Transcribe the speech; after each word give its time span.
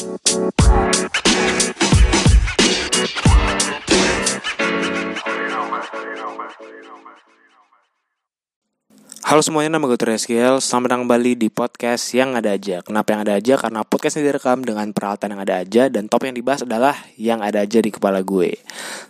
Halo 0.00 0.16
semuanya, 9.44 9.76
nama 9.76 9.84
gue 9.84 10.00
Tureskiel 10.00 10.64
Selamat 10.64 10.88
datang 10.88 11.04
kembali 11.04 11.36
di 11.36 11.52
podcast 11.52 12.16
yang 12.16 12.32
ada 12.32 12.56
aja. 12.56 12.80
Kenapa 12.80 13.12
yang 13.12 13.28
ada 13.28 13.36
aja? 13.36 13.60
Karena 13.60 13.84
podcast 13.84 14.16
ini 14.16 14.32
direkam 14.32 14.64
dengan 14.64 14.88
peralatan 14.96 15.36
yang 15.36 15.44
ada 15.44 15.60
aja 15.60 15.92
Dan 15.92 16.08
topik 16.08 16.32
yang 16.32 16.40
dibahas 16.40 16.64
adalah 16.64 16.96
yang 17.20 17.44
ada 17.44 17.60
aja 17.60 17.84
di 17.84 17.92
kepala 17.92 18.24
gue. 18.24 18.56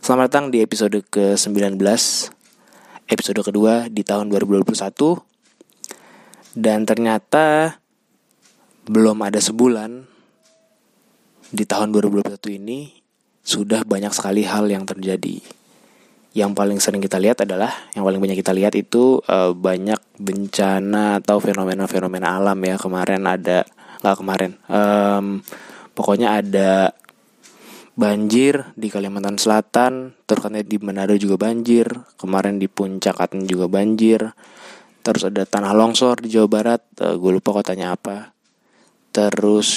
Selamat 0.02 0.26
datang 0.26 0.50
di 0.50 0.58
episode 0.58 1.06
ke-19 1.06 1.78
Episode 3.06 3.40
kedua 3.46 3.86
di 3.86 4.02
tahun 4.02 4.26
2021 4.26 4.74
Dan 6.58 6.82
ternyata 6.82 7.78
belum 8.90 9.22
ada 9.22 9.38
sebulan 9.38 10.09
Di 11.50 11.66
tahun 11.66 11.90
2021 11.94 12.58
ini 12.62 12.78
Sudah 13.40 13.82
banyak 13.82 14.12
sekali 14.12 14.44
hal 14.44 14.68
yang 14.68 14.84
terjadi. 14.84 15.40
Yang 16.36 16.50
paling 16.54 16.78
sering 16.78 17.02
kita 17.02 17.16
lihat 17.16 17.42
adalah 17.42 17.72
yang 17.96 18.04
paling 18.06 18.20
banyak 18.20 18.38
kita 18.38 18.52
lihat 18.54 18.76
itu 18.76 19.18
uh, 19.26 19.56
banyak 19.56 19.98
bencana 20.20 21.18
atau 21.18 21.40
fenomena-fenomena 21.42 22.36
alam 22.36 22.60
ya. 22.60 22.76
Kemarin 22.76 23.24
ada 23.24 23.64
nggak 24.00 24.16
kemarin 24.16 24.52
um, 24.72 25.44
pokoknya 25.92 26.40
ada 26.40 26.96
banjir 27.92 28.72
di 28.72 28.88
Kalimantan 28.88 29.36
Selatan 29.36 30.16
terus 30.24 30.48
di 30.64 30.76
Manado 30.80 31.12
juga 31.20 31.36
banjir 31.36 31.84
kemarin 32.16 32.56
di 32.56 32.64
Puncak 32.64 33.20
Aten 33.20 33.44
juga 33.44 33.68
banjir 33.68 34.32
terus 35.04 35.28
ada 35.28 35.44
tanah 35.44 35.76
longsor 35.76 36.24
di 36.24 36.32
Jawa 36.32 36.48
Barat 36.48 36.80
uh, 37.04 37.16
gue 37.20 37.30
lupa 37.32 37.52
kotanya 37.52 37.92
apa 37.92 38.32
terus 39.10 39.70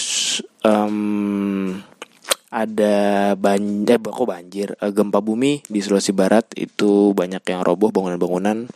um, 0.62 1.82
ada 2.54 3.34
banjir, 3.34 3.98
eh, 3.98 4.14
kok 4.14 4.30
banjir, 4.30 4.68
eh, 4.78 4.94
gempa 4.94 5.20
bumi 5.26 5.66
di 5.66 5.80
Sulawesi 5.82 6.14
Barat 6.14 6.54
itu 6.54 7.10
banyak 7.18 7.42
yang 7.50 7.66
roboh 7.66 7.90
bangunan-bangunan 7.90 8.70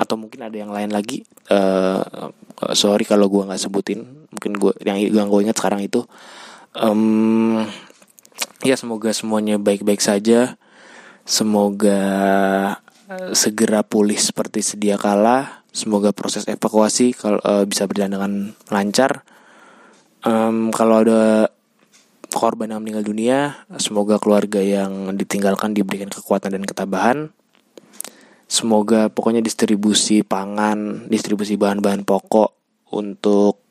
atau 0.00 0.16
mungkin 0.16 0.48
ada 0.48 0.56
yang 0.56 0.72
lain 0.72 0.88
lagi. 0.88 1.20
Uh, 1.52 2.32
sorry 2.72 3.04
kalau 3.04 3.28
gue 3.28 3.44
nggak 3.44 3.60
sebutin, 3.60 4.00
mungkin 4.32 4.56
gue 4.56 4.72
yang 4.80 4.96
yang 4.96 5.28
gue 5.28 5.44
ingat 5.44 5.60
sekarang 5.60 5.84
itu. 5.84 6.08
Um, 6.72 7.68
ya 8.64 8.80
semoga 8.80 9.12
semuanya 9.12 9.60
baik-baik 9.60 10.00
saja. 10.00 10.56
Semoga 11.28 12.00
segera 13.36 13.84
pulih 13.84 14.16
seperti 14.16 14.64
sedia 14.64 14.96
kala. 14.96 15.60
Semoga 15.70 16.16
proses 16.16 16.48
evakuasi 16.48 17.12
kalau 17.12 17.38
uh, 17.44 17.68
bisa 17.68 17.84
berjalan 17.84 18.12
dengan 18.16 18.32
lancar. 18.72 19.22
Um, 20.20 20.68
kalau 20.68 21.00
ada 21.00 21.48
korban 22.30 22.70
yang 22.70 22.80
meninggal 22.84 23.04
dunia, 23.04 23.38
semoga 23.80 24.20
keluarga 24.20 24.60
yang 24.60 25.16
ditinggalkan 25.16 25.72
diberikan 25.72 26.12
kekuatan 26.12 26.54
dan 26.54 26.64
ketabahan. 26.64 27.32
Semoga 28.50 29.08
pokoknya 29.08 29.40
distribusi 29.40 30.26
pangan, 30.26 31.06
distribusi 31.06 31.54
bahan-bahan 31.54 32.02
pokok 32.02 32.50
untuk 32.90 33.62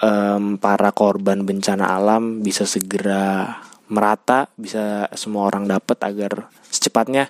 um, 0.00 0.56
para 0.56 0.90
korban 0.96 1.44
bencana 1.44 1.92
alam 1.92 2.40
bisa 2.40 2.64
segera 2.64 3.60
merata, 3.92 4.48
bisa 4.56 5.10
semua 5.12 5.46
orang 5.50 5.68
dapat 5.68 5.98
agar 6.00 6.48
secepatnya 6.70 7.28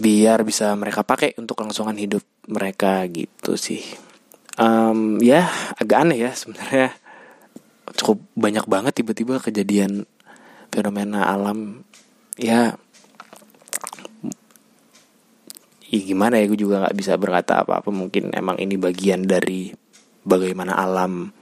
biar 0.00 0.46
bisa 0.46 0.70
mereka 0.78 1.02
pakai 1.02 1.34
untuk 1.38 1.58
kelangsungan 1.58 1.98
hidup 1.98 2.22
mereka 2.50 3.06
gitu 3.10 3.54
sih. 3.54 4.09
Um, 4.60 5.16
ya 5.24 5.48
agak 5.80 6.04
aneh 6.04 6.20
ya 6.20 6.36
sebenarnya. 6.36 6.92
Cukup 7.96 8.20
banyak 8.36 8.68
banget 8.68 9.00
tiba-tiba 9.00 9.40
kejadian 9.40 10.04
fenomena 10.68 11.24
alam. 11.32 11.88
Ya 12.36 12.76
ya 15.90 16.00
gimana 16.06 16.38
ya 16.38 16.46
gue 16.46 16.60
juga 16.60 16.84
nggak 16.84 16.96
bisa 16.96 17.16
berkata 17.16 17.64
apa-apa. 17.64 17.88
Mungkin 17.88 18.36
emang 18.36 18.60
ini 18.60 18.76
bagian 18.76 19.24
dari 19.24 19.72
bagaimana 20.28 20.76
alam 20.76 21.32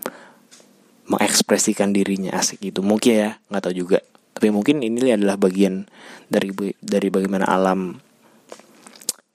mengekspresikan 1.11 1.91
dirinya 1.91 2.39
asik 2.39 2.71
gitu. 2.71 2.87
Mungkin 2.87 3.12
ya 3.12 3.31
nggak 3.50 3.62
tahu 3.67 3.75
juga. 3.75 3.99
Tapi 4.39 4.55
mungkin 4.55 4.87
ini 4.87 5.11
adalah 5.11 5.35
bagian 5.35 5.91
dari 6.31 6.55
dari 6.79 7.09
bagaimana 7.11 7.50
alam 7.50 7.99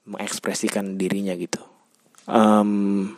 mengekspresikan 0.08 0.96
dirinya 0.96 1.36
gitu. 1.36 1.60
Um, 2.24 3.12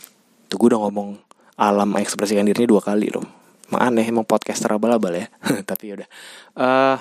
tuh 0.47 0.57
gue 0.59 0.69
udah 0.75 0.81
ngomong 0.87 1.19
alam 1.57 1.89
mengekspresikan 1.89 2.45
dirinya 2.45 2.69
dua 2.69 2.83
kali 2.85 3.09
loh 3.09 3.47
emang 3.67 3.83
aneh 3.83 4.07
emang 4.07 4.27
podcaster 4.27 4.71
abal-abal 4.71 5.15
ya. 5.15 5.27
Tapi 5.71 5.99
udah. 5.99 6.09
Uh, 6.55 6.97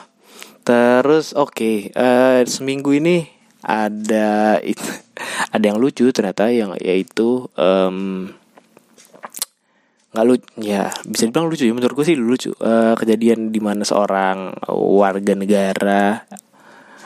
terus 0.66 1.38
oke. 1.38 1.54
Okay, 1.54 1.78
uh, 1.94 2.42
eh, 2.42 2.50
seminggu 2.50 2.98
ini 2.98 3.26
ada 3.66 4.60
ada 5.56 5.64
yang 5.66 5.78
lucu 5.78 6.10
ternyata 6.10 6.50
yang 6.50 6.74
yaitu 6.82 7.50
um, 7.58 8.30
nggak 10.16 10.26
lucu 10.32 10.48
ya 10.64 10.88
bisa 11.04 11.28
dibilang 11.28 11.52
lucu 11.52 11.68
ya 11.68 11.74
menurut 11.76 11.94
gue 11.94 12.06
sih 12.06 12.18
lucu. 12.18 12.52
Uh, 12.58 12.98
kejadian 12.98 13.54
di 13.54 13.62
mana 13.62 13.86
seorang 13.86 14.58
warga 14.74 15.34
negara 15.38 16.26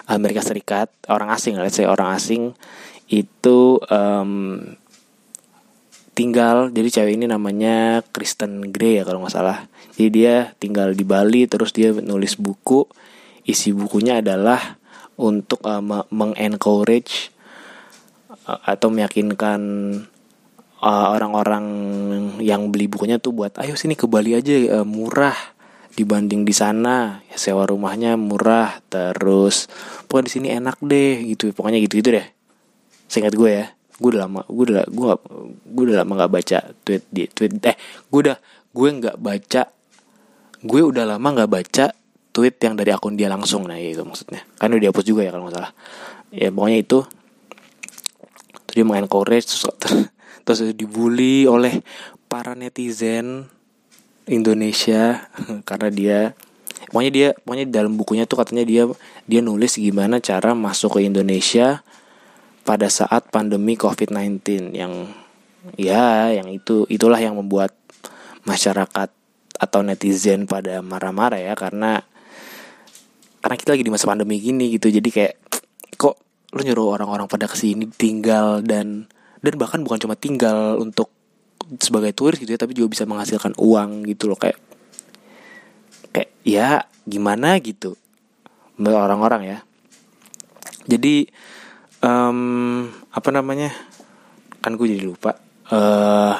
Amerika 0.10 0.42
Serikat 0.42 0.90
orang 1.12 1.30
asing 1.34 1.58
let's 1.60 1.78
say 1.78 1.86
orang 1.86 2.16
asing 2.16 2.54
itu 3.10 3.82
um, 3.90 4.62
tinggal 6.19 6.68
jadi 6.68 7.00
cewek 7.00 7.16
ini 7.16 7.31
namanya 7.31 8.03
Kristen 8.12 8.75
Grey 8.75 9.00
ya 9.00 9.07
kalau 9.07 9.24
nggak 9.24 9.31
salah. 9.31 9.72
Jadi 9.96 10.09
dia 10.12 10.52
tinggal 10.59 10.91
di 10.91 11.07
Bali 11.07 11.47
terus 11.47 11.72
dia 11.72 11.96
nulis 11.96 12.35
buku. 12.35 12.84
Isi 13.47 13.72
bukunya 13.72 14.19
adalah 14.19 14.75
untuk 15.16 15.63
uh, 15.63 15.79
mengencourage 16.12 17.31
uh, 18.44 18.59
atau 18.68 18.91
meyakinkan 18.91 19.62
uh, 20.84 21.08
orang-orang 21.16 21.66
uh, 22.12 22.44
yang 22.44 22.68
beli 22.68 22.91
bukunya 22.91 23.16
tuh 23.16 23.31
buat 23.31 23.56
ayo 23.63 23.79
sini 23.79 23.96
ke 23.96 24.03
Bali 24.03 24.35
aja 24.35 24.84
uh, 24.84 24.84
murah 24.84 25.40
dibanding 25.96 26.44
di 26.44 26.52
sana. 26.52 27.24
Ya 27.31 27.40
sewa 27.40 27.63
rumahnya 27.63 28.19
murah 28.19 28.84
terus 28.91 29.72
pokoknya 30.12 30.28
di 30.28 30.31
sini 30.35 30.47
enak 30.52 30.84
deh 30.84 31.24
gitu. 31.31 31.56
Pokoknya 31.56 31.79
gitu 31.79 32.03
gitu 32.03 32.12
deh. 32.12 32.28
Singkat 33.08 33.40
gue 33.40 33.52
ya 33.56 33.78
gue 34.00 34.10
udah 34.16 34.26
lama 34.26 34.42
gue 34.48 34.66
udah 34.72 34.86
gue 34.88 35.10
gue 35.68 35.84
udah 35.92 35.98
lama 36.02 36.12
nggak 36.24 36.32
baca 36.32 36.58
tweet 36.88 37.04
di 37.12 37.28
tweet 37.28 37.60
eh 37.68 37.76
gue 38.08 38.20
udah 38.24 38.38
gue 38.72 38.90
nggak 38.90 39.18
baca 39.20 39.64
gue 40.60 40.82
udah 40.84 41.04
lama 41.04 41.28
nggak 41.36 41.52
baca 41.52 41.86
tweet 42.40 42.56
yang 42.62 42.80
dari 42.80 42.96
akun 42.96 43.18
dia 43.20 43.28
langsung 43.28 43.66
nah 43.66 43.76
itu 43.76 44.06
maksudnya. 44.06 44.46
Kan 44.56 44.72
udah 44.72 44.82
dihapus 44.90 45.06
juga 45.06 45.26
ya 45.26 45.36
kalau 45.36 45.50
nggak 45.50 45.56
salah. 45.59 45.72
Ya 46.32 46.48
pokoknya 46.54 46.80
itu. 46.80 47.00
Terus 48.70 48.76
dia 48.80 48.86
mengencourage 48.86 49.46
terus, 49.50 49.64
terus 50.46 50.59
dibully 50.78 51.50
oleh 51.50 51.82
para 52.30 52.54
netizen 52.54 53.50
Indonesia 54.30 55.26
karena 55.68 55.90
dia 55.90 56.20
pokoknya 56.94 57.12
dia 57.12 57.28
pokoknya 57.42 57.66
dalam 57.66 57.98
bukunya 57.98 58.30
tuh 58.30 58.46
katanya 58.46 58.62
dia 58.62 58.86
dia 59.26 59.42
nulis 59.42 59.82
gimana 59.82 60.22
cara 60.22 60.54
masuk 60.54 61.02
ke 61.02 61.09
Indonesia 61.09 61.82
pada 62.69 62.85
saat 62.85 63.34
pandemi 63.34 63.74
COVID-19 63.74 64.78
yang 64.78 65.09
ya 65.74 66.30
yang 66.30 66.46
itu 66.53 66.85
itulah 66.85 67.18
yang 67.18 67.34
membuat 67.34 67.74
masyarakat 68.46 69.09
atau 69.57 69.80
netizen 69.81 70.46
pada 70.46 70.85
marah-marah 70.85 71.41
ya 71.41 71.58
karena 71.58 72.06
karena 73.41 73.56
kita 73.58 73.74
lagi 73.74 73.81
di 73.81 73.90
masa 73.90 74.06
pandemi 74.06 74.38
gini 74.38 74.78
gitu. 74.78 74.94
Jadi 74.94 75.09
kayak 75.09 75.34
kok 75.97 76.22
lu 76.53 76.62
nyuruh 76.62 76.94
orang-orang 76.94 77.25
pada 77.25 77.50
ke 77.50 77.58
sini 77.58 77.90
tinggal 77.90 78.62
dan 78.62 79.09
dan 79.41 79.53
bahkan 79.58 79.81
bukan 79.81 79.97
cuma 79.97 80.13
tinggal 80.13 80.78
untuk 80.78 81.09
sebagai 81.81 82.13
turis 82.13 82.38
gitu 82.38 82.53
ya 82.53 82.62
tapi 82.62 82.78
juga 82.78 82.94
bisa 82.94 83.09
menghasilkan 83.09 83.58
uang 83.58 84.06
gitu 84.06 84.29
loh. 84.29 84.38
Kayak 84.38 84.61
kayak 86.14 86.29
ya 86.46 86.85
gimana 87.09 87.58
gitu? 87.58 87.97
Orang-orang 88.78 89.58
ya. 89.58 89.58
Jadi 90.85 91.48
um, 92.03 92.87
apa 93.11 93.29
namanya? 93.31 93.72
Kan 94.59 94.75
gue 94.75 94.87
jadi 94.91 95.03
lupa. 95.03 95.40
Uh, 95.69 96.35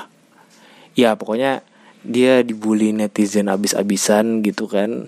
ya 0.98 1.14
pokoknya 1.16 1.62
dia 2.04 2.42
dibully 2.42 2.96
netizen 2.96 3.52
abis-abisan 3.52 4.44
gitu 4.44 4.68
kan. 4.68 5.08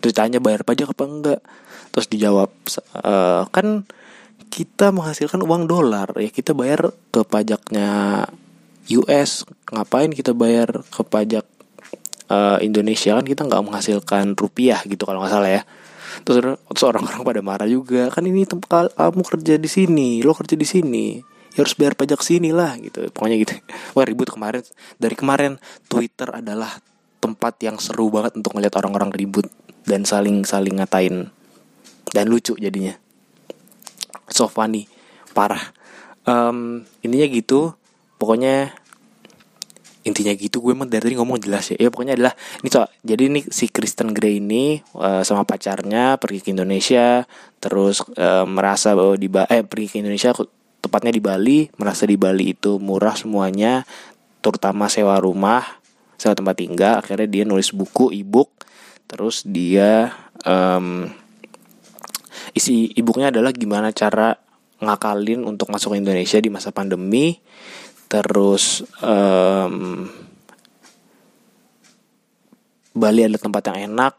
Terus 0.00 0.14
tanya 0.16 0.40
bayar 0.40 0.64
pajak 0.64 0.92
apa 0.92 1.04
enggak? 1.04 1.40
Terus 1.92 2.06
dijawab 2.08 2.50
uh, 3.04 3.44
kan 3.52 3.84
kita 4.52 4.92
menghasilkan 4.92 5.40
uang 5.44 5.68
dolar. 5.68 6.12
Ya 6.20 6.28
kita 6.32 6.52
bayar 6.52 6.92
ke 7.12 7.20
pajaknya 7.24 8.24
US 8.92 9.46
ngapain 9.70 10.10
kita 10.12 10.36
bayar 10.36 10.84
ke 10.88 11.02
pajak 11.04 11.44
uh, 12.32 12.58
Indonesia? 12.60 13.16
Kan 13.16 13.28
kita 13.28 13.44
nggak 13.44 13.64
menghasilkan 13.64 14.36
rupiah 14.36 14.80
gitu 14.88 15.04
kalau 15.04 15.24
nggak 15.24 15.32
salah 15.32 15.52
ya 15.52 15.62
terus, 16.24 16.60
terus 16.60 16.84
orang-orang 16.84 17.22
pada 17.24 17.40
marah 17.40 17.68
juga. 17.68 18.12
Kan 18.12 18.28
ini 18.28 18.44
tempat 18.44 18.92
kamu 18.94 19.22
kerja 19.24 19.54
di 19.56 19.68
sini 19.70 20.08
lo 20.20 20.36
kerja 20.36 20.56
di 20.56 20.66
sini. 20.68 21.06
Ya 21.52 21.60
harus 21.64 21.76
bayar 21.76 21.92
pajak 21.96 22.20
sini 22.24 22.52
lah 22.52 22.76
gitu. 22.80 23.04
Pokoknya 23.12 23.36
gitu. 23.40 23.54
Wah 23.96 24.04
ribut 24.04 24.28
kemarin. 24.32 24.64
Dari 24.96 25.14
kemarin 25.16 25.60
Twitter 25.88 26.28
adalah 26.32 26.80
tempat 27.22 27.54
yang 27.62 27.76
seru 27.78 28.10
banget 28.10 28.34
untuk 28.40 28.56
ngeliat 28.56 28.74
orang-orang 28.80 29.12
ribut 29.14 29.46
dan 29.84 30.08
saling 30.08 30.44
saling 30.48 30.80
ngatain. 30.80 31.28
Dan 32.12 32.24
lucu 32.28 32.56
jadinya. 32.56 32.96
So 34.28 34.48
funny. 34.48 34.88
Parah. 35.32 35.72
Um, 36.28 36.88
intinya 37.04 37.28
gitu. 37.28 37.76
Pokoknya 38.16 38.81
intinya 40.02 40.34
gitu 40.34 40.58
gue 40.58 40.74
emang 40.74 40.90
dari 40.90 41.10
tadi 41.10 41.14
ngomong 41.18 41.38
jelas 41.38 41.70
ya. 41.74 41.76
Ya 41.78 41.88
pokoknya 41.88 42.18
adalah 42.18 42.34
ini 42.62 42.68
so 42.70 42.82
jadi 43.06 43.22
ini 43.30 43.40
si 43.46 43.70
Kristen 43.70 44.10
Grey 44.10 44.42
ini 44.42 44.82
uh, 44.98 45.22
sama 45.22 45.46
pacarnya 45.46 46.18
pergi 46.18 46.42
ke 46.42 46.48
Indonesia 46.50 47.26
terus 47.62 48.02
uh, 48.18 48.46
merasa 48.46 48.94
bahwa 48.98 49.14
di 49.14 49.30
eh 49.30 49.62
pergi 49.62 49.86
ke 49.88 49.96
Indonesia 50.02 50.34
tepatnya 50.82 51.12
di 51.14 51.22
Bali 51.22 51.58
merasa 51.78 52.02
di 52.06 52.18
Bali 52.18 52.54
itu 52.54 52.82
murah 52.82 53.14
semuanya 53.14 53.86
terutama 54.42 54.90
sewa 54.90 55.18
rumah 55.22 55.62
sewa 56.18 56.34
tempat 56.34 56.58
tinggal. 56.58 56.98
Akhirnya 56.98 57.26
dia 57.30 57.42
nulis 57.46 57.70
buku 57.70 58.10
ebook 58.10 58.50
terus 59.06 59.44
dia 59.46 60.10
um, 60.42 61.06
isi 62.56 62.90
ebooknya 62.96 63.30
adalah 63.30 63.52
gimana 63.54 63.94
cara 63.94 64.34
ngakalin 64.82 65.46
untuk 65.46 65.70
masuk 65.70 65.94
ke 65.94 66.02
Indonesia 66.02 66.42
di 66.42 66.50
masa 66.50 66.74
pandemi 66.74 67.38
terus 68.12 68.84
um, 69.00 70.04
Bali 72.92 73.24
adalah 73.24 73.40
tempat 73.40 73.72
yang 73.72 73.96
enak 73.96 74.14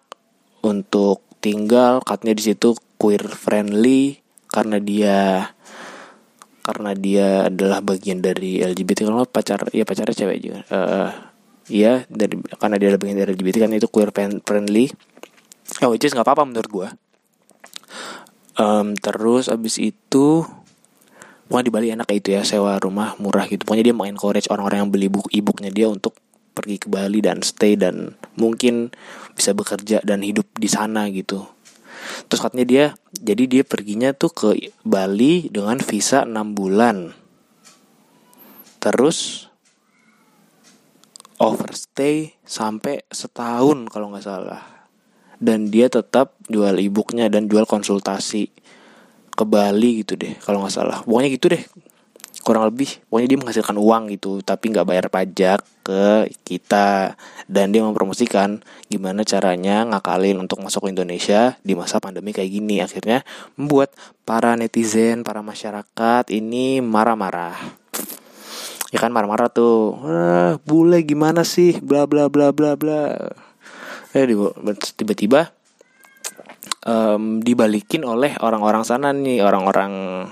untuk 0.66 1.22
tinggal. 1.38 2.01
Katanya 2.01 2.34
di 2.34 2.44
situ 2.50 2.74
queer 2.98 3.22
friendly 3.30 4.18
karena 4.50 4.81
dia 4.81 5.54
karena 6.66 6.98
dia 6.98 7.54
adalah 7.54 7.86
bagian 7.86 8.24
dari 8.24 8.66
LGBT 8.66 9.06
kalau 9.06 9.30
pacar 9.30 9.69
ya 9.69 9.86
pacarnya 9.86 10.18
cewek 10.18 10.40
juga. 10.42 10.60
Uh, 10.74 11.13
ya 11.69 12.01
dari 12.10 12.42
karena 12.57 12.81
dia 12.81 12.88
adalah 12.90 13.01
bagian 13.06 13.22
dari 13.22 13.38
LGBT 13.38 13.69
kan 13.69 13.72
itu 13.78 13.86
queer 13.94 14.10
friendly. 14.42 14.90
Oh 15.86 15.94
is 15.94 16.01
nggak 16.10 16.25
apa-apa 16.25 16.50
menurut 16.50 16.69
gue 16.74 16.88
um, 18.57 18.94
terus 18.98 19.50
abis 19.50 19.81
itu 19.81 20.45
Pokoknya 21.53 21.69
di 21.69 21.75
Bali 21.77 21.88
enak 21.94 22.09
kayak 22.09 22.21
itu 22.25 22.29
ya 22.33 22.41
sewa 22.41 22.81
rumah 22.81 23.13
murah 23.21 23.45
gitu. 23.45 23.61
Pokoknya 23.61 23.85
dia 23.85 23.94
mengencourage 23.94 24.50
orang-orang 24.50 24.81
yang 24.81 24.89
beli 24.89 25.05
buku 25.05 25.29
e-booknya 25.38 25.69
dia 25.69 25.85
untuk 25.85 26.17
pergi 26.57 26.81
ke 26.81 26.89
Bali 26.89 27.21
dan 27.21 27.45
stay 27.45 27.77
dan 27.77 28.17
mungkin 28.41 28.89
bisa 29.38 29.53
bekerja 29.53 30.01
dan 30.01 30.25
hidup 30.25 30.50
di 30.57 30.65
sana 30.65 31.05
gitu. 31.13 31.45
Terus 32.25 32.41
katanya 32.41 32.65
dia 32.65 32.85
jadi 33.13 33.45
dia 33.45 33.61
perginya 33.61 34.17
tuh 34.17 34.33
ke 34.33 34.50
Bali 34.81 35.45
dengan 35.53 35.77
visa 35.77 36.25
6 36.25 36.33
bulan. 36.57 37.13
Terus 38.81 39.45
overstay 41.38 42.33
sampai 42.49 43.06
setahun 43.13 43.94
kalau 43.94 44.09
nggak 44.09 44.25
salah. 44.25 44.89
Dan 45.38 45.69
dia 45.69 45.85
tetap 45.85 46.33
jual 46.49 46.81
e-booknya 46.81 47.29
dan 47.29 47.45
jual 47.45 47.69
konsultasi 47.69 48.49
ke 49.33 49.44
Bali 49.44 50.06
gitu 50.06 50.13
deh 50.13 50.38
kalau 50.41 50.62
nggak 50.63 50.74
salah. 50.74 51.01
Pokoknya 51.03 51.30
gitu 51.33 51.47
deh 51.53 51.63
kurang 52.44 52.68
lebih. 52.68 53.00
Pokoknya 53.07 53.27
dia 53.31 53.39
menghasilkan 53.39 53.77
uang 53.80 54.03
gitu 54.13 54.44
tapi 54.44 54.69
nggak 54.69 54.85
bayar 54.85 55.06
pajak 55.07 55.63
ke 55.81 56.30
kita. 56.44 57.15
Dan 57.47 57.71
dia 57.71 57.81
mempromosikan 57.81 58.62
gimana 58.91 59.24
caranya 59.25 59.88
ngakalin 59.88 60.38
untuk 60.44 60.59
masuk 60.62 60.88
ke 60.88 60.94
Indonesia 60.94 61.57
di 61.63 61.74
masa 61.74 61.97
pandemi 62.03 62.35
kayak 62.35 62.51
gini. 62.51 62.83
Akhirnya 62.83 63.24
membuat 63.56 63.95
para 64.27 64.53
netizen 64.59 65.24
para 65.25 65.41
masyarakat 65.41 66.30
ini 66.30 66.83
marah-marah. 66.83 67.57
Ya 68.94 69.01
kan 69.01 69.09
marah-marah 69.09 69.50
tuh 69.50 69.97
ah, 70.06 70.62
bule 70.68 71.01
gimana 71.01 71.41
sih? 71.41 71.81
Bla 71.81 72.06
bla 72.06 72.30
bla 72.30 72.53
bla 72.53 72.77
bla. 72.77 73.18
Eh 74.13 74.30
tiba-tiba 74.94 75.50
um, 76.88 77.39
dibalikin 77.39 78.03
oleh 78.03 78.35
orang-orang 78.39 78.83
sana 78.83 79.12
nih 79.12 79.44
orang-orang 79.44 80.25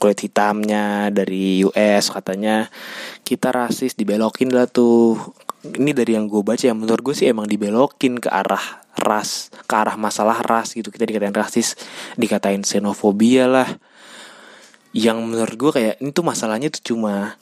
kulit 0.00 0.16
hitamnya 0.24 1.12
dari 1.12 1.60
US 1.68 2.08
katanya 2.08 2.72
kita 3.20 3.52
rasis 3.52 3.96
dibelokin 3.96 4.48
lah 4.48 4.64
tuh. 4.64 5.16
Ini 5.60 5.92
dari 5.92 6.16
yang 6.16 6.24
gue 6.24 6.40
baca 6.40 6.64
ya 6.64 6.72
menurut 6.72 7.04
gue 7.04 7.12
sih 7.12 7.28
emang 7.28 7.44
dibelokin 7.44 8.16
ke 8.16 8.32
arah 8.32 8.80
ras 8.96 9.52
ke 9.68 9.74
arah 9.76 10.00
masalah 10.00 10.40
ras 10.40 10.72
gitu. 10.72 10.88
Kita 10.88 11.04
dikatain 11.04 11.36
rasis 11.36 11.76
dikatain 12.16 12.64
xenofobia 12.64 13.44
lah. 13.44 13.68
Yang 14.96 15.18
menurut 15.20 15.56
gue 15.60 15.70
kayak 15.76 15.94
ini 16.00 16.10
tuh 16.16 16.24
masalahnya 16.24 16.72
tuh 16.72 16.96
cuma 16.96 17.36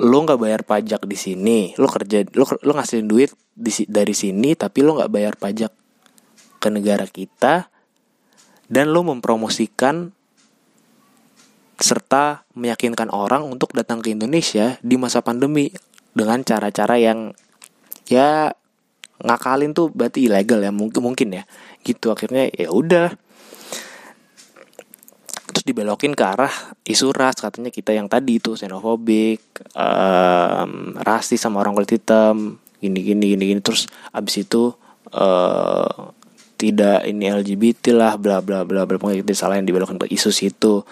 lo 0.00 0.16
nggak 0.24 0.40
bayar 0.40 0.60
pajak 0.60 1.08
di 1.08 1.16
sini 1.16 1.72
lo 1.80 1.88
kerja 1.88 2.20
lo 2.36 2.44
lo 2.44 2.72
ngasihin 2.76 3.08
duit 3.08 3.32
di, 3.56 3.72
dari 3.88 4.12
sini 4.12 4.52
tapi 4.52 4.84
lo 4.84 4.92
nggak 4.92 5.08
bayar 5.08 5.40
pajak 5.40 5.72
ke 6.58 6.68
negara 6.72 7.06
kita 7.06 7.68
dan 8.66 8.90
lo 8.90 9.06
mempromosikan 9.06 10.10
serta 11.76 12.48
meyakinkan 12.56 13.12
orang 13.12 13.44
untuk 13.44 13.76
datang 13.76 14.00
ke 14.00 14.12
Indonesia 14.12 14.80
di 14.80 14.96
masa 14.96 15.20
pandemi 15.20 15.68
dengan 16.16 16.40
cara-cara 16.40 16.96
yang 16.96 17.36
ya 18.08 18.56
ngakalin 19.20 19.76
tuh 19.76 19.92
berarti 19.92 20.28
ilegal 20.28 20.64
ya 20.64 20.72
mungkin 20.72 21.04
mungkin 21.04 21.28
ya. 21.36 21.44
Gitu 21.84 22.08
akhirnya 22.08 22.48
ya 22.48 22.72
udah. 22.72 23.12
Terus 25.52 25.64
dibelokin 25.68 26.16
ke 26.16 26.24
arah 26.24 26.52
isu 26.88 27.12
ras 27.12 27.38
katanya 27.38 27.68
kita 27.68 27.92
yang 27.92 28.08
tadi 28.08 28.40
itu 28.40 28.56
xenofobik 28.56 29.40
um, 29.76 30.96
rasis 31.00 31.38
sama 31.38 31.60
orang 31.60 31.76
kulit 31.76 32.00
hitam 32.00 32.56
gini 32.80 33.04
gini 33.04 33.36
gini 33.36 33.44
gini. 33.52 33.60
Terus 33.60 33.84
abis 34.16 34.48
itu 34.48 34.72
uh, 35.12 36.16
tidak 36.56 37.04
ini 37.04 37.28
LGBT 37.28 37.92
lah 37.92 38.16
bla 38.16 38.40
bla 38.40 38.64
bla 38.64 38.88
bla. 38.88 38.96
Pokoknya 38.96 39.20
itu 39.20 39.36
salah 39.36 39.60
yang 39.60 39.68
dibelokkan 39.68 40.00
ke 40.00 40.08
isu 40.08 40.32
situ. 40.32 40.82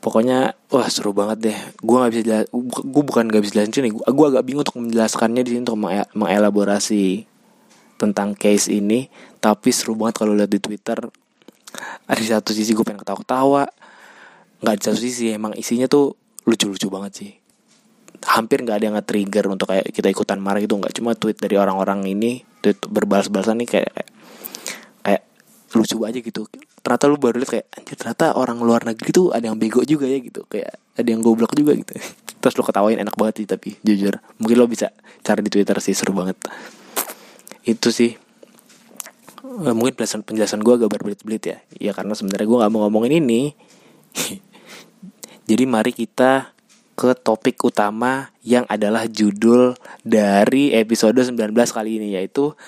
Pokoknya 0.00 0.56
wah 0.72 0.88
seru 0.88 1.12
banget 1.12 1.52
deh. 1.52 1.58
Gue 1.84 1.96
nggak 2.00 2.12
bisa 2.16 2.22
jelas 2.24 2.44
gue 2.52 3.02
bukan 3.04 3.28
nggak 3.28 3.42
bisa 3.44 3.52
jelasin 3.60 3.84
nih. 3.84 3.92
Gue 3.94 4.26
agak 4.26 4.42
bingung 4.48 4.64
untuk 4.64 4.80
menjelaskannya 4.80 5.42
di 5.44 5.50
sini 5.54 5.60
untuk 5.68 5.78
mengelaborasi 6.16 7.28
tentang 8.00 8.32
case 8.32 8.72
ini. 8.72 9.12
Tapi 9.38 9.68
seru 9.70 9.94
banget 9.94 10.24
kalau 10.24 10.32
lihat 10.32 10.48
di 10.48 10.58
twitter. 10.58 10.98
Ada 12.08 12.40
satu 12.40 12.56
sisi 12.56 12.72
gue 12.72 12.82
pengen 12.82 13.04
ketawa-ketawa. 13.04 13.68
Nggak 14.64 14.74
di 14.80 14.82
satu 14.88 14.98
sisi 14.98 15.34
emang 15.36 15.52
isinya 15.58 15.84
tuh 15.84 16.16
lucu-lucu 16.48 16.88
banget 16.88 17.12
sih. 17.12 17.30
Hampir 18.24 18.64
nggak 18.64 18.76
ada 18.80 18.84
yang 18.88 18.96
nge-trigger 18.96 19.44
untuk 19.52 19.70
kayak 19.70 19.92
kita 19.92 20.08
ikutan 20.08 20.40
marah 20.40 20.64
gitu 20.64 20.80
nggak. 20.80 20.96
Cuma 20.96 21.12
tweet 21.12 21.36
dari 21.36 21.60
orang-orang 21.60 22.06
ini 22.08 22.42
tweet 22.64 22.80
berbalas-balasan 22.88 23.60
nih 23.62 23.68
kayak 23.68 23.94
lucu 25.74 25.96
aja 26.04 26.18
gitu. 26.18 26.48
Ternyata 26.80 27.04
lu 27.10 27.16
baru 27.20 27.42
lihat 27.42 27.50
kayak 27.52 27.66
anjir 27.76 27.96
ternyata 27.98 28.36
orang 28.38 28.58
luar 28.62 28.86
negeri 28.88 29.10
tuh 29.12 29.34
ada 29.34 29.44
yang 29.50 29.58
bego 29.60 29.84
juga 29.84 30.08
ya 30.08 30.18
gitu. 30.22 30.46
Kayak 30.48 30.80
ada 30.96 31.08
yang 31.08 31.20
goblok 31.20 31.52
juga 31.52 31.76
gitu. 31.76 31.92
Terus 32.40 32.54
lu 32.56 32.64
ketawain 32.64 32.98
enak 33.02 33.14
banget 33.18 33.44
sih 33.44 33.46
tapi 33.48 33.76
jujur 33.82 34.16
mungkin 34.38 34.56
lo 34.56 34.66
bisa 34.70 34.94
cari 35.20 35.40
di 35.44 35.50
twitter 35.50 35.76
sih 35.82 35.92
seru 35.92 36.16
banget. 36.16 36.38
Itu 37.66 37.92
sih. 37.92 38.16
Eh, 39.48 39.74
mungkin 39.74 39.94
penjelasan 39.98 40.24
penjelasan 40.24 40.60
gue 40.62 40.74
agak 40.78 40.90
berbelit-belit 40.90 41.42
ya. 41.44 41.58
Ya 41.76 41.92
karena 41.92 42.14
sebenarnya 42.16 42.46
gue 42.46 42.58
nggak 42.62 42.72
mau 42.72 42.86
ngomongin 42.86 43.20
ini. 43.20 43.52
Jadi 45.48 45.64
mari 45.64 45.92
kita 45.96 46.58
ke 46.98 47.14
topik 47.14 47.62
utama 47.62 48.34
yang 48.42 48.66
adalah 48.66 49.06
judul 49.06 49.78
dari 50.02 50.74
episode 50.74 51.22
19 51.22 51.54
kali 51.54 52.02
ini 52.02 52.18
yaitu 52.18 52.58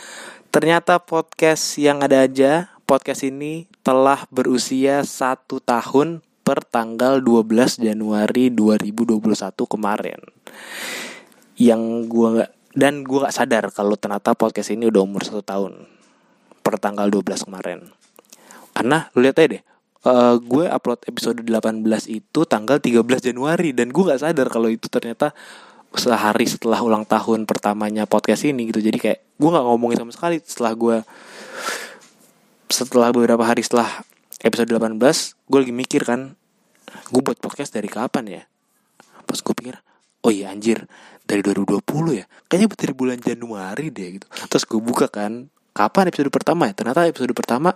ternyata 0.55 1.03
podcast 1.03 1.75
yang 1.83 1.99
ada 1.99 2.23
aja 2.23 2.71
podcast 2.91 3.23
ini 3.23 3.71
telah 3.87 4.27
berusia 4.35 5.07
satu 5.07 5.63
tahun 5.63 6.27
per 6.43 6.67
tanggal 6.67 7.23
12 7.23 7.87
Januari 7.87 8.51
2021 8.51 9.23
kemarin. 9.71 10.19
Yang 11.55 11.83
gue 12.11 12.29
gak, 12.43 12.51
dan 12.75 13.07
gue 13.07 13.19
gak 13.23 13.31
sadar 13.31 13.71
kalau 13.71 13.95
ternyata 13.95 14.35
podcast 14.35 14.75
ini 14.75 14.91
udah 14.91 15.07
umur 15.07 15.23
satu 15.23 15.39
tahun 15.39 15.87
per 16.67 16.83
tanggal 16.83 17.07
12 17.07 17.47
kemarin. 17.47 17.95
Karena 18.75 19.07
lu 19.15 19.23
lihat 19.23 19.39
aja 19.39 19.49
deh, 19.55 19.63
uh, 20.11 20.35
gue 20.43 20.67
upload 20.67 21.07
episode 21.07 21.39
18 21.47 21.87
itu 22.11 22.41
tanggal 22.43 22.83
13 22.83 23.07
Januari 23.23 23.71
dan 23.71 23.95
gue 23.95 24.03
gak 24.03 24.27
sadar 24.27 24.51
kalau 24.51 24.67
itu 24.67 24.91
ternyata 24.91 25.31
sehari 25.95 26.47
setelah 26.47 26.83
ulang 26.83 27.07
tahun 27.07 27.47
pertamanya 27.47 28.07
podcast 28.07 28.47
ini 28.47 28.71
gitu 28.71 28.79
jadi 28.79 28.99
kayak 28.99 29.19
gue 29.43 29.49
nggak 29.51 29.67
ngomongin 29.67 29.99
sama 29.99 30.15
sekali 30.15 30.39
setelah 30.39 30.71
gue 30.79 30.97
setelah 32.71 33.11
beberapa 33.11 33.43
hari 33.43 33.67
setelah 33.67 34.07
episode 34.47 34.71
18 34.71 34.95
gue 35.51 35.59
lagi 35.59 35.75
mikir 35.75 36.03
kan 36.07 36.39
gue 37.11 37.21
buat 37.21 37.37
podcast 37.43 37.75
dari 37.75 37.91
kapan 37.91 38.25
ya? 38.31 38.43
Pas 39.27 39.39
gue 39.43 39.55
pikir 39.55 39.75
oh 40.23 40.31
iya 40.31 40.55
anjir 40.55 40.87
dari 41.27 41.43
2020 41.43 41.83
ya? 42.15 42.25
Kayaknya 42.47 42.69
dari 42.79 42.95
bulan 42.95 43.19
Januari 43.19 43.91
deh 43.91 44.09
gitu. 44.19 44.27
Terus 44.47 44.65
gue 44.71 44.81
buka 44.81 45.11
kan 45.11 45.51
kapan 45.75 46.15
episode 46.15 46.31
pertama 46.31 46.71
ya? 46.71 46.75
Ternyata 46.79 47.11
episode 47.11 47.35
pertama 47.35 47.75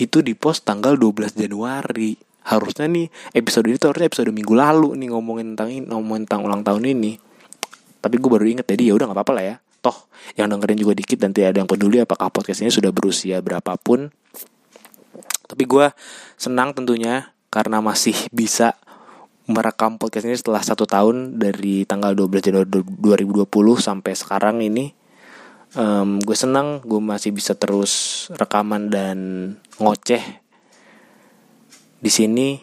itu 0.00 0.24
di 0.24 0.32
post 0.32 0.64
tanggal 0.64 0.96
12 0.96 1.36
Januari. 1.36 2.16
Harusnya 2.40 2.88
nih 2.88 3.12
episode 3.36 3.68
ini 3.68 3.76
tuh 3.76 3.92
harusnya 3.92 4.08
episode 4.08 4.32
minggu 4.32 4.56
lalu 4.56 4.96
nih 4.96 5.12
ngomongin 5.12 5.52
tentang 5.54 5.68
ini 5.68 5.84
ngomongin 5.84 6.24
tentang 6.24 6.48
ulang 6.48 6.64
tahun 6.64 6.88
ini. 6.88 7.20
Tapi 8.00 8.16
gue 8.16 8.30
baru 8.32 8.48
inget 8.48 8.64
jadi 8.64 8.88
ya 8.88 8.92
udah 8.96 9.12
nggak 9.12 9.18
apa-apa 9.20 9.32
lah 9.36 9.44
ya. 9.44 9.56
Toh 9.84 10.08
yang 10.36 10.48
dengerin 10.48 10.80
juga 10.80 10.92
dikit 10.96 11.20
dan 11.20 11.36
tidak 11.36 11.56
ada 11.56 11.58
yang 11.64 11.68
peduli 11.68 12.00
apakah 12.00 12.32
podcast 12.32 12.64
ini 12.64 12.72
sudah 12.72 12.92
berusia 12.92 13.40
berapapun 13.44 14.12
tapi 15.50 15.66
gue 15.66 15.90
senang 16.38 16.70
tentunya 16.70 17.34
karena 17.50 17.82
masih 17.82 18.14
bisa 18.30 18.78
merekam 19.50 19.98
podcast 19.98 20.30
ini 20.30 20.38
setelah 20.38 20.62
satu 20.62 20.86
tahun 20.86 21.42
dari 21.42 21.82
tanggal 21.82 22.14
12 22.14 22.46
Januari 22.46 22.70
2020 22.70 23.50
sampai 23.82 24.12
sekarang 24.14 24.62
ini. 24.62 24.94
Um, 25.74 26.18
gue 26.22 26.34
senang 26.34 26.82
gue 26.82 26.98
masih 26.98 27.30
bisa 27.30 27.54
terus 27.54 28.26
rekaman 28.34 28.90
dan 28.90 29.18
ngoceh 29.82 30.22
di 31.98 32.10
sini. 32.10 32.62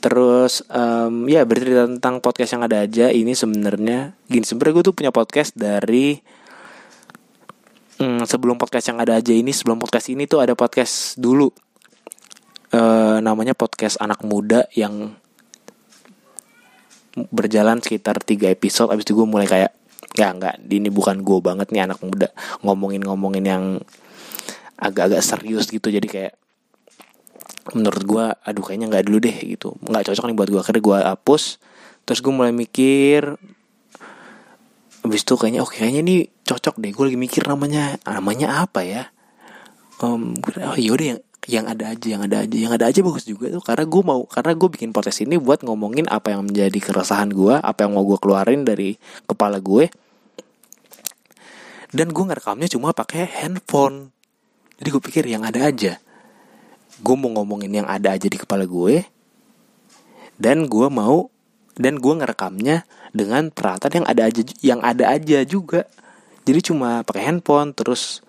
Terus 0.00 0.64
um, 0.72 1.28
ya 1.28 1.44
bercerita 1.44 1.84
tentang 1.84 2.24
podcast 2.24 2.56
yang 2.56 2.64
ada 2.64 2.86
aja 2.86 3.10
ini 3.10 3.34
sebenarnya. 3.34 4.14
Gini 4.30 4.46
sebenarnya 4.46 4.74
gue 4.80 4.84
tuh 4.86 4.96
punya 4.96 5.10
podcast 5.12 5.52
dari 5.58 6.22
hmm, 8.00 8.24
sebelum 8.24 8.56
podcast 8.56 8.90
yang 8.90 8.98
ada 8.98 9.20
aja 9.20 9.30
ini 9.36 9.52
sebelum 9.52 9.76
podcast 9.76 10.08
ini 10.08 10.24
tuh 10.24 10.40
ada 10.40 10.56
podcast 10.56 11.20
dulu. 11.20 11.52
Uh, 12.70 13.18
namanya 13.18 13.52
podcast 13.52 13.98
anak 13.98 14.22
muda 14.22 14.64
yang 14.78 15.12
berjalan 17.28 17.82
sekitar 17.84 18.22
tiga 18.24 18.48
episode. 18.48 18.88
Abis 18.88 19.04
itu 19.04 19.12
gue 19.12 19.28
mulai 19.28 19.44
kayak 19.44 19.76
ya 20.16 20.32
nggak 20.34 20.66
ini 20.66 20.88
bukan 20.88 21.20
gue 21.20 21.38
banget 21.44 21.68
nih 21.74 21.84
anak 21.84 22.00
muda. 22.00 22.32
Ngomongin 22.64 23.02
ngomongin 23.04 23.44
yang 23.44 23.64
agak-agak 24.80 25.20
serius 25.20 25.68
gitu. 25.68 25.92
Jadi 25.92 26.08
kayak 26.08 26.34
menurut 27.76 28.02
gue 28.06 28.24
aduh 28.48 28.64
kayaknya 28.64 28.86
nggak 28.88 29.04
dulu 29.10 29.18
deh 29.20 29.36
gitu. 29.44 29.76
Nggak 29.84 30.10
cocok 30.10 30.24
nih 30.30 30.36
buat 30.38 30.48
gue 30.48 30.60
akhirnya 30.62 30.82
gue 30.82 30.98
hapus. 31.10 31.42
Terus 32.06 32.20
gue 32.22 32.32
mulai 32.32 32.54
mikir 32.54 33.36
Abis 35.00 35.24
itu 35.24 35.34
kayaknya 35.36 35.60
oke 35.64 35.72
okay, 35.72 35.88
kayaknya 35.88 36.00
ini 36.04 36.16
cocok 36.44 36.76
deh. 36.80 36.90
Gue 36.92 37.04
lagi 37.12 37.18
mikir 37.20 37.42
namanya 37.48 37.96
namanya 38.04 38.64
apa 38.64 38.84
ya? 38.84 39.08
Um, 40.00 40.36
oh 40.40 40.76
yaudah 40.76 41.16
yang 41.16 41.20
yang 41.48 41.66
ada 41.66 41.96
aja 41.96 42.06
yang 42.06 42.22
ada 42.24 42.36
aja. 42.44 42.56
Yang 42.56 42.72
ada 42.76 42.84
aja 42.92 43.00
bagus 43.00 43.24
juga 43.24 43.48
tuh 43.48 43.64
karena 43.64 43.84
gue 43.88 44.02
mau 44.04 44.20
karena 44.28 44.52
gue 44.52 44.68
bikin 44.68 44.90
podcast 44.92 45.24
ini 45.24 45.40
buat 45.40 45.64
ngomongin 45.64 46.08
apa 46.12 46.36
yang 46.36 46.44
menjadi 46.44 46.78
keresahan 46.78 47.32
gue 47.32 47.56
apa 47.56 47.78
yang 47.84 47.96
mau 47.96 48.04
gue 48.04 48.18
keluarin 48.20 48.62
dari 48.68 49.00
kepala 49.24 49.56
gue. 49.60 49.88
Dan 51.90 52.14
gue 52.14 52.24
ngerekamnya 52.24 52.68
cuma 52.70 52.94
pakai 52.94 53.26
handphone. 53.40 54.14
Jadi 54.78 54.88
gue 54.94 55.02
pikir 55.02 55.24
yang 55.26 55.42
ada 55.42 55.66
aja. 55.66 55.98
Gue 57.00 57.16
mau 57.16 57.32
ngomongin 57.40 57.82
yang 57.82 57.88
ada 57.88 58.14
aja 58.14 58.28
di 58.28 58.36
kepala 58.36 58.68
gue 58.68 59.02
dan 60.40 60.64
gue 60.72 60.88
mau 60.88 61.28
dan 61.76 62.00
gue 62.00 62.14
ngerekamnya 62.18 62.88
dengan 63.14 63.50
peralatan 63.50 64.02
yang 64.02 64.06
ada 64.06 64.22
aja 64.26 64.42
yang 64.62 64.80
ada 64.82 65.04
aja 65.10 65.38
juga. 65.46 65.86
Jadi 66.48 66.72
cuma 66.72 67.04
pakai 67.06 67.30
handphone 67.30 67.76
terus 67.76 68.24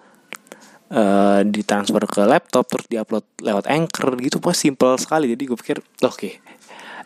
uh, 0.93 1.41
ditransfer 1.47 2.03
ke 2.05 2.21
laptop 2.27 2.67
terus 2.69 2.85
diupload 2.91 3.25
lewat 3.41 3.65
anchor 3.71 4.13
gitu. 4.19 4.37
Pas 4.43 4.53
simple 4.53 4.99
sekali. 4.99 5.31
Jadi 5.33 5.43
gue 5.47 5.57
pikir 5.57 5.77
oke 5.79 6.11
okay, 6.11 6.33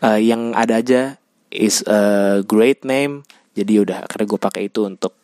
uh, 0.04 0.18
eh, 0.18 0.28
yang 0.28 0.52
ada 0.58 0.82
aja 0.82 1.16
is 1.54 1.86
a 1.88 2.42
great 2.44 2.84
name. 2.84 3.24
Jadi 3.56 3.80
udah 3.80 4.04
akhirnya 4.04 4.28
gue 4.28 4.42
pakai 4.42 4.62
itu 4.68 4.84
untuk 4.84 5.16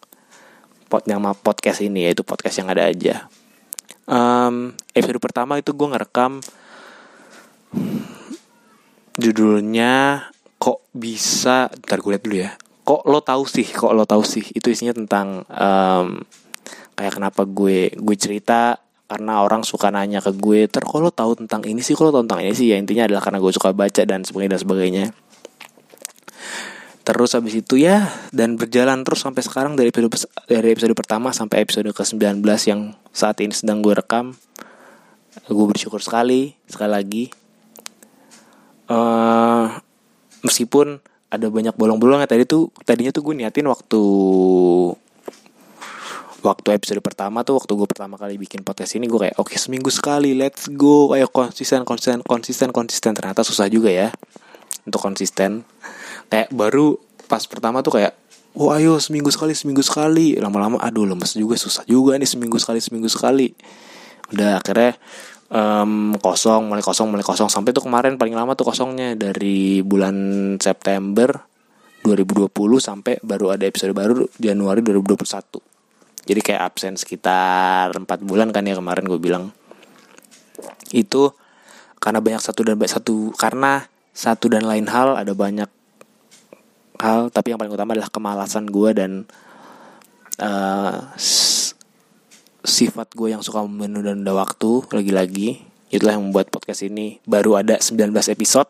pot 0.88 1.08
nama 1.08 1.32
podcast 1.32 1.84
ini 1.84 2.08
yaitu 2.08 2.24
podcast 2.24 2.60
yang 2.63 2.72
ada 2.72 2.88
aja. 2.88 3.27
Um, 4.08 4.75
episode 4.91 5.24
pertama 5.24 5.56
itu 5.60 5.72
gue 5.72 5.88
ngerekam 5.88 6.44
judulnya 9.15 10.27
kok 10.62 10.86
bisa 10.94 11.74
ntar 11.89 11.98
gue 11.98 12.13
lihat 12.13 12.24
dulu 12.24 12.38
ya. 12.38 12.53
Kok 12.86 13.10
lo 13.10 13.25
tahu 13.25 13.50
sih 13.50 13.65
kok 13.65 13.98
lo 13.98 14.06
tahu 14.06 14.22
sih? 14.22 14.46
Itu 14.53 14.70
isinya 14.70 14.94
tentang 14.94 15.41
um, 15.50 16.22
kayak 16.94 17.18
kenapa 17.18 17.50
gue 17.50 17.89
gue 17.98 18.15
cerita 18.15 18.77
karena 19.10 19.41
orang 19.41 19.65
suka 19.65 19.89
nanya 19.89 20.22
ke 20.22 20.32
gue 20.38 20.70
ter 20.70 20.86
lo 20.86 21.10
tahu 21.10 21.41
tentang 21.41 21.65
ini 21.65 21.82
sih? 21.82 21.98
Tahu 21.98 22.13
tentang 22.13 22.46
ini 22.46 22.53
sih? 22.53 22.70
Ya 22.70 22.77
intinya 22.77 23.10
adalah 23.10 23.25
karena 23.25 23.41
gue 23.41 23.50
suka 23.50 23.74
baca 23.74 24.06
dan 24.06 24.22
sebagainya 24.22 24.53
dan 24.53 24.62
sebagainya. 24.62 25.06
Terus 27.01 27.34
habis 27.34 27.58
itu 27.58 27.82
ya 27.82 28.13
dan 28.30 28.62
berjalan 28.62 29.01
terus 29.01 29.25
sampai 29.25 29.41
sekarang 29.41 29.74
dari 29.74 29.89
episode 29.89 30.30
dari 30.46 30.77
episode 30.77 30.94
pertama 30.94 31.34
sampai 31.34 31.65
episode 31.65 31.89
ke 31.89 32.03
19 32.06 32.46
yang 32.70 32.94
saat 33.10 33.41
ini 33.41 33.58
sedang 33.58 33.82
gue 33.82 33.98
rekam. 33.98 34.38
Gue 35.50 35.65
bersyukur 35.65 36.06
sekali 36.06 36.53
sekali 36.70 36.91
lagi. 36.94 37.25
Uh, 38.86 39.82
meskipun 40.45 41.01
ada 41.31 41.48
banyak 41.48 41.74
bolong-bolongnya 41.79 42.27
tadi 42.27 42.43
tuh 42.43 42.69
tadinya 42.83 43.15
tuh 43.15 43.24
gue 43.24 43.36
niatin 43.39 43.63
waktu 43.71 44.01
waktu 46.41 46.67
episode 46.74 47.00
pertama 47.05 47.45
tuh 47.45 47.62
waktu 47.62 47.71
gue 47.77 47.88
pertama 47.88 48.17
kali 48.17 48.36
bikin 48.36 48.65
podcast 48.65 48.98
ini 48.98 49.05
gue 49.05 49.29
kayak 49.29 49.38
oke 49.38 49.53
okay, 49.53 49.57
seminggu 49.62 49.93
sekali 49.93 50.33
let's 50.33 50.67
go. 50.74 51.13
Kayak 51.13 51.29
konsisten 51.29 51.86
konsisten 51.86 52.19
konsisten 52.25 52.69
konsisten. 52.74 53.12
Ternyata 53.13 53.45
susah 53.45 53.69
juga 53.69 53.93
ya 53.93 54.10
untuk 54.83 55.00
konsisten. 55.00 55.62
Kayak 56.27 56.50
baru 56.51 56.98
pas 57.29 57.45
pertama 57.45 57.86
tuh 57.86 58.01
kayak 58.01 58.13
wah 58.57 58.75
ayo 58.81 58.98
seminggu 58.98 59.29
sekali 59.29 59.53
seminggu 59.53 59.86
sekali. 59.86 60.36
Lama-lama 60.36 60.81
aduh 60.81 61.05
lemes 61.05 61.38
juga 61.38 61.55
susah 61.55 61.86
juga 61.86 62.17
nih 62.17 62.27
seminggu 62.27 62.57
sekali 62.57 62.81
seminggu 62.81 63.07
sekali. 63.07 63.53
Udah 64.33 64.60
akhirnya 64.60 64.98
um, 65.51 66.15
kosong 66.17 66.72
mulai 66.72 66.84
kosong 66.84 67.12
mulai 67.12 67.25
kosong. 67.27 67.51
Sampai 67.51 67.75
tuh 67.75 67.84
kemarin 67.84 68.15
paling 68.15 68.34
lama 68.34 68.55
tuh 68.55 68.72
kosongnya 68.72 69.20
dari 69.20 69.84
bulan 69.84 70.15
September 70.58 71.36
2020 72.01 72.50
sampai 72.81 73.20
baru 73.22 73.53
ada 73.53 73.67
episode 73.70 73.93
baru 73.93 74.25
Januari 74.41 74.81
2021 74.81 75.72
jadi 76.22 76.39
kayak 76.41 76.62
absen 76.74 76.93
sekitar 76.98 77.89
4 77.98 78.05
bulan 78.22 78.53
kan 78.53 78.62
ya 78.65 78.77
kemarin 78.77 79.10
gue 79.10 79.17
bilang. 79.17 79.50
Itu 80.93 81.34
karena 81.98 82.22
banyak 82.22 82.41
satu 82.41 82.62
dan 82.65 82.77
satu 82.86 83.34
karena 83.34 83.89
satu 84.13 84.50
dan 84.51 84.65
lain 84.65 84.86
hal 84.86 85.17
ada 85.17 85.34
banyak 85.34 85.70
hal. 87.01 87.34
Tapi 87.34 87.48
yang 87.53 87.60
paling 87.60 87.74
utama 87.74 87.98
adalah 87.98 88.13
kemalasan 88.13 88.70
gue 88.70 88.89
dan 88.93 89.12
uh, 90.38 91.10
sifat 92.81 93.13
gue 93.13 93.29
yang 93.29 93.45
suka 93.45 93.61
menunda-nunda 93.61 94.33
waktu 94.33 94.81
lagi-lagi. 94.89 95.61
Itulah 95.93 96.17
yang 96.17 96.25
membuat 96.25 96.50
podcast 96.50 96.81
ini 96.81 97.21
baru 97.29 97.61
ada 97.61 97.77
19 97.77 98.09
episode. 98.33 98.65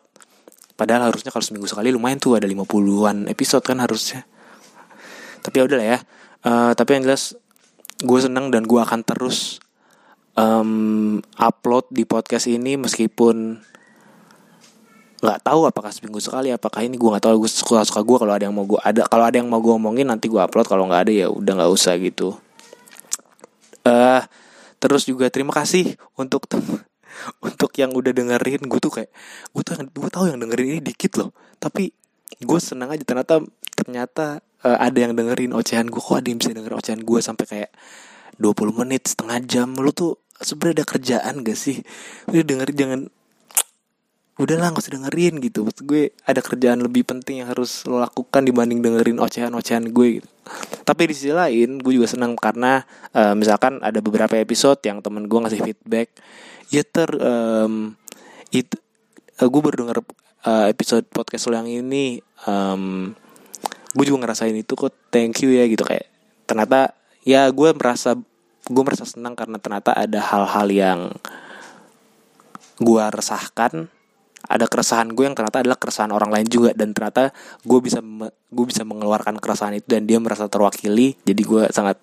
Padahal 0.76 1.08
harusnya 1.08 1.32
kalau 1.32 1.40
seminggu 1.40 1.64
sekali 1.64 1.88
lumayan 1.88 2.20
tuh 2.20 2.36
ada 2.36 2.44
50-an 2.44 3.32
episode 3.32 3.64
kan 3.64 3.80
harusnya. 3.80 4.28
Tapi 5.40 5.54
ya 5.56 5.64
udahlah 5.64 5.88
ya. 5.96 5.98
Uh, 6.44 6.72
tapi 6.76 7.00
yang 7.00 7.08
jelas 7.08 7.32
gue 8.04 8.18
seneng 8.20 8.52
dan 8.52 8.68
gue 8.68 8.80
akan 8.82 9.00
terus 9.00 9.62
um, 10.36 11.22
upload 11.40 11.88
di 11.88 12.04
podcast 12.04 12.50
ini 12.50 12.76
meskipun 12.76 13.64
nggak 15.22 15.38
tahu 15.46 15.70
apakah 15.70 15.94
seminggu 15.94 16.18
sekali 16.18 16.50
apakah 16.50 16.82
ini 16.84 17.00
gue 17.00 17.08
nggak 17.08 17.24
tahu. 17.30 17.46
Gue 17.46 17.50
suka 17.50 17.86
suka 17.88 18.04
gue 18.04 18.16
kalau 18.18 18.34
ada 18.36 18.44
yang 18.44 18.52
mau 18.52 18.68
gue 18.68 18.82
ada 18.82 19.06
kalau 19.08 19.24
ada 19.24 19.40
yang 19.40 19.48
mau 19.48 19.62
gue 19.62 19.72
omongin 19.72 20.04
nanti 20.04 20.28
gue 20.28 20.42
upload. 20.42 20.68
Kalau 20.68 20.90
nggak 20.90 21.08
ada 21.08 21.12
ya 21.14 21.26
udah 21.30 21.52
nggak 21.62 21.70
usah 21.70 21.94
gitu 21.96 22.41
uh, 23.86 24.22
terus 24.82 25.06
juga 25.06 25.30
terima 25.30 25.54
kasih 25.54 25.94
untuk 26.18 26.46
untuk 27.46 27.70
yang 27.78 27.94
udah 27.94 28.12
dengerin. 28.12 28.66
Gue 28.66 28.80
tuh 28.82 28.92
kayak 28.92 29.10
gue 29.52 29.62
tuh 29.62 29.74
gue 29.78 30.10
tahu 30.10 30.24
yang 30.30 30.38
dengerin 30.42 30.78
ini 30.78 30.82
dikit 30.82 31.18
loh. 31.20 31.30
Tapi 31.58 31.92
gue 32.42 32.58
senang 32.58 32.90
aja 32.90 33.04
ternyata 33.04 33.44
ternyata 33.76 34.42
uh, 34.66 34.78
ada 34.78 34.98
yang 34.98 35.12
dengerin 35.14 35.52
ocehan 35.54 35.86
gue 35.90 36.00
kok 36.02 36.16
ada 36.18 36.28
yang 36.28 36.38
bisa 36.40 36.50
dengerin 36.54 36.78
ocehan 36.78 37.00
gue 37.02 37.20
sampai 37.22 37.44
kayak 37.46 37.70
20 38.40 38.80
menit 38.82 39.02
setengah 39.06 39.38
jam? 39.44 39.68
Lu 39.76 39.94
tuh 39.94 40.18
sebenarnya 40.40 40.82
ada 40.82 40.86
kerjaan 40.88 41.34
gak 41.46 41.58
sih? 41.58 41.82
Udah 42.30 42.42
dengerin 42.42 42.76
jangan 42.76 43.00
udahlah 44.40 44.72
gak 44.72 44.80
usah 44.80 44.94
dengerin 44.96 45.42
gitu. 45.44 45.68
Maksud 45.68 45.84
gue 45.84 46.16
ada 46.24 46.40
kerjaan 46.40 46.80
lebih 46.80 47.04
penting 47.04 47.44
yang 47.44 47.52
harus 47.52 47.84
lo 47.84 48.00
lakukan 48.00 48.48
dibanding 48.48 48.80
dengerin 48.80 49.20
ocehan-ocehan 49.20 49.92
gue 49.92 50.08
gitu. 50.20 50.28
Tapi 50.82 51.12
di 51.12 51.14
sisi 51.14 51.32
lain 51.32 51.78
gue 51.78 51.92
juga 51.92 52.08
senang 52.08 52.32
karena 52.34 52.80
uh, 53.12 53.36
misalkan 53.36 53.78
ada 53.84 54.00
beberapa 54.00 54.34
episode 54.40 54.80
yang 54.88 55.04
temen 55.04 55.28
gue 55.28 55.38
ngasih 55.38 55.60
feedback 55.60 56.08
ya 56.72 56.82
ter 56.82 57.12
um, 57.20 57.92
itu 58.48 58.80
uh, 59.38 59.48
gue 59.48 59.60
baru 59.60 59.76
denger 59.84 59.98
uh, 60.48 60.66
episode 60.72 61.04
podcast 61.12 61.52
lo 61.52 61.60
yang 61.60 61.68
ini 61.68 62.24
um, 62.48 63.12
gue 63.92 64.04
juga 64.08 64.24
ngerasain 64.24 64.56
itu 64.56 64.72
kok 64.72 64.96
thank 65.12 65.44
you 65.44 65.52
ya 65.52 65.68
gitu. 65.68 65.84
Kayak 65.84 66.08
ternyata 66.48 66.96
ya 67.22 67.46
gue 67.52 67.68
merasa 67.76 68.16
gue 68.62 68.82
merasa 68.82 69.04
senang 69.04 69.36
karena 69.36 69.60
ternyata 69.60 69.92
ada 69.92 70.20
hal-hal 70.24 70.68
yang 70.72 71.00
gue 72.80 73.04
resahkan 73.12 73.92
ada 74.48 74.66
keresahan 74.66 75.10
gue 75.14 75.24
yang 75.26 75.36
ternyata 75.38 75.62
adalah 75.62 75.78
keresahan 75.78 76.10
orang 76.10 76.30
lain 76.30 76.46
juga. 76.50 76.70
Dan 76.74 76.94
ternyata 76.94 77.30
gue 77.62 77.78
bisa 77.82 78.02
gue 78.52 78.66
bisa 78.66 78.82
mengeluarkan 78.82 79.38
keresahan 79.38 79.78
itu 79.78 79.86
dan 79.86 80.06
dia 80.06 80.18
merasa 80.18 80.50
terwakili. 80.50 81.14
Jadi 81.22 81.42
gue 81.42 81.64
sangat 81.70 81.98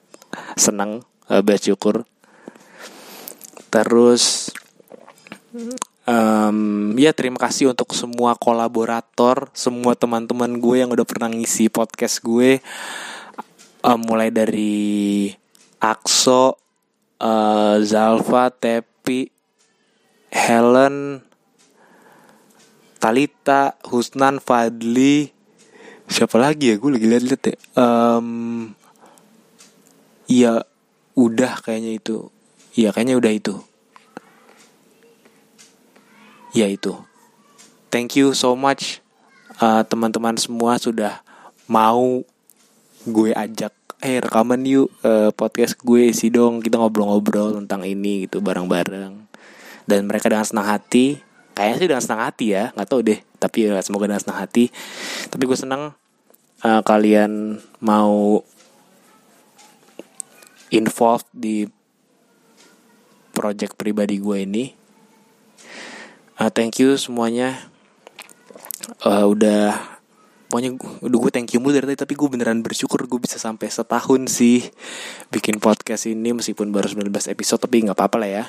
senang 0.56 1.04
uh, 1.30 1.44
bersyukur. 1.44 2.06
Terus 3.70 4.50
um, 6.10 6.94
ya 6.98 7.14
terima 7.14 7.38
kasih 7.38 7.70
untuk 7.70 7.94
semua 7.94 8.34
kolaborator 8.34 9.54
semua 9.54 9.94
teman-teman 9.94 10.58
gue 10.58 10.76
yang 10.82 10.90
udah 10.90 11.06
pernah 11.06 11.30
ngisi 11.30 11.70
podcast 11.70 12.22
gue. 12.26 12.64
Uh, 13.80 13.96
mulai 13.96 14.28
dari 14.28 15.32
Akso, 15.80 16.60
uh, 17.24 17.80
Zalfa, 17.80 18.52
Tepi, 18.52 19.32
Helen, 20.28 21.24
Talita, 23.00 23.80
Husnan, 23.88 24.44
Fadli, 24.44 25.32
siapa 26.12 26.36
lagi 26.36 26.72
ya? 26.72 26.76
Gue 26.76 27.00
lagi 27.00 27.08
liat-liat 27.08 27.44
ya. 27.48 27.56
Um, 27.80 28.28
iya, 30.28 30.68
udah 31.16 31.64
kayaknya 31.64 31.96
itu. 31.96 32.28
Iya, 32.76 32.92
kayaknya 32.92 33.16
udah 33.16 33.32
itu. 33.32 33.56
Ya 36.52 36.68
itu. 36.68 37.00
Thank 37.88 38.20
you 38.20 38.36
so 38.36 38.54
much 38.54 39.00
uh, 39.64 39.82
teman-teman 39.88 40.36
semua 40.36 40.76
sudah 40.76 41.24
mau 41.70 42.24
gue 43.08 43.32
ajak 43.32 43.72
eh 44.00 44.24
rekaman 44.24 44.64
yuk 44.64 44.88
uh, 45.04 45.32
podcast 45.36 45.76
gue 45.84 46.12
isi 46.12 46.32
dong 46.32 46.64
kita 46.64 46.80
ngobrol-ngobrol 46.80 47.60
tentang 47.64 47.84
ini 47.84 48.28
gitu 48.28 48.40
bareng-bareng 48.40 49.28
dan 49.84 50.00
mereka 50.08 50.32
dengan 50.32 50.48
senang 50.48 50.68
hati 50.72 51.20
kayaknya 51.56 51.78
sih 51.78 51.90
dengan 51.90 52.04
senang 52.04 52.22
hati 52.26 52.46
ya. 52.54 52.64
Nggak 52.76 52.90
tahu 52.90 53.02
deh 53.06 53.20
tapi 53.40 53.58
ya, 53.68 53.80
semoga 53.80 54.10
dengan 54.10 54.22
senang 54.22 54.40
hati. 54.40 54.70
Tapi 55.32 55.44
gue 55.48 55.58
senang 55.58 55.94
uh, 56.64 56.82
kalian 56.84 57.60
mau 57.80 58.44
involved 60.70 61.30
di 61.34 61.66
project 63.34 63.80
pribadi 63.80 64.20
gue 64.20 64.38
ini. 64.44 64.66
Uh, 66.40 66.52
thank 66.52 66.80
you 66.80 66.96
semuanya. 67.00 67.56
Uh, 69.04 69.28
udah 69.28 70.00
pokoknya 70.50 70.74
udah 71.06 71.18
gue 71.22 71.32
thank 71.32 71.54
you 71.54 71.62
mulu 71.62 71.78
dari 71.78 71.94
tadi 71.94 72.00
tapi 72.10 72.14
gue 72.18 72.26
beneran 72.26 72.66
bersyukur 72.66 73.06
gue 73.06 73.22
bisa 73.22 73.38
sampai 73.38 73.70
setahun 73.70 74.26
sih 74.34 74.66
bikin 75.30 75.62
podcast 75.62 76.10
ini 76.10 76.34
meskipun 76.34 76.74
baru 76.74 76.90
19 76.90 77.06
episode 77.30 77.62
tapi 77.62 77.86
nggak 77.86 77.94
apa-apa 77.94 78.18
lah 78.18 78.30
ya 78.42 78.46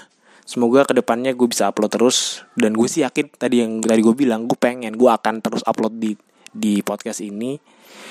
semoga 0.46 0.86
ke 0.86 0.92
depannya 0.96 1.32
gue 1.32 1.48
bisa 1.48 1.70
upload 1.70 1.92
terus. 1.92 2.46
Dan 2.56 2.76
gue 2.76 2.88
sih 2.88 3.02
yakin 3.06 3.32
tadi 3.34 3.62
yang 3.62 3.80
tadi 3.80 4.00
gue 4.00 4.14
bilang 4.14 4.46
gue 4.46 4.56
pengen 4.56 4.94
gue 4.94 5.10
akan 5.10 5.42
terus 5.44 5.62
upload 5.64 5.96
di 5.96 6.12
di 6.50 6.80
podcast 6.80 7.22
ini. 7.22 7.58